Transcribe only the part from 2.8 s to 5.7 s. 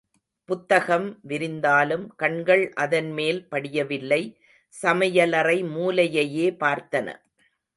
அதன் மேல் படியவில்லை, சமையலறை